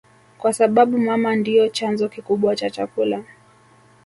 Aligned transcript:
kwasababu 0.37 0.97
mama 0.97 1.35
ndio 1.35 1.69
chanzo 1.69 2.09
kikubwa 2.09 2.55
cha 2.55 2.69
chakula 2.69 3.23